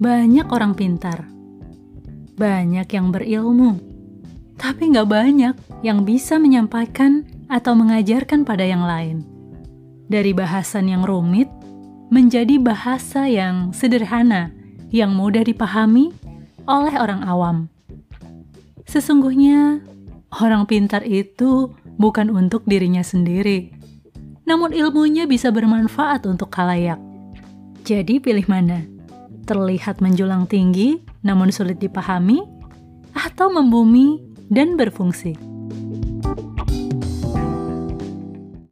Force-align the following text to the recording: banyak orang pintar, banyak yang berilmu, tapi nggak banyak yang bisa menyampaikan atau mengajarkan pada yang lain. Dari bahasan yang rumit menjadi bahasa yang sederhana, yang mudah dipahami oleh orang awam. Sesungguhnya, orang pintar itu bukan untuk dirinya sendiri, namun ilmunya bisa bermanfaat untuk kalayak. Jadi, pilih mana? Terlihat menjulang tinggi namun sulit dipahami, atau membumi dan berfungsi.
banyak 0.00 0.48
orang 0.48 0.72
pintar, 0.72 1.28
banyak 2.40 2.88
yang 2.88 3.12
berilmu, 3.12 3.76
tapi 4.56 4.88
nggak 4.96 5.04
banyak 5.12 5.54
yang 5.84 6.08
bisa 6.08 6.40
menyampaikan 6.40 7.28
atau 7.52 7.76
mengajarkan 7.76 8.48
pada 8.48 8.64
yang 8.64 8.80
lain. 8.80 9.28
Dari 10.08 10.32
bahasan 10.32 10.88
yang 10.88 11.04
rumit 11.04 11.52
menjadi 12.08 12.56
bahasa 12.56 13.28
yang 13.28 13.76
sederhana, 13.76 14.48
yang 14.88 15.12
mudah 15.12 15.44
dipahami 15.44 16.16
oleh 16.64 16.96
orang 16.96 17.20
awam. 17.28 17.68
Sesungguhnya, 18.88 19.84
orang 20.40 20.64
pintar 20.64 21.04
itu 21.04 21.76
bukan 22.00 22.32
untuk 22.32 22.64
dirinya 22.64 23.04
sendiri, 23.04 23.68
namun 24.48 24.72
ilmunya 24.72 25.28
bisa 25.28 25.52
bermanfaat 25.52 26.24
untuk 26.24 26.48
kalayak. 26.48 26.96
Jadi, 27.84 28.16
pilih 28.16 28.48
mana? 28.48 28.99
Terlihat 29.50 29.98
menjulang 29.98 30.46
tinggi 30.46 31.02
namun 31.26 31.50
sulit 31.50 31.82
dipahami, 31.82 32.38
atau 33.10 33.50
membumi 33.50 34.22
dan 34.46 34.78
berfungsi. 34.78 35.49